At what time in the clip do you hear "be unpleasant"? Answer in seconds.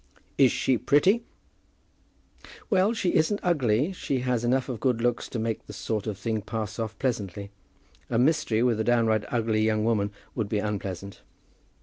10.49-11.21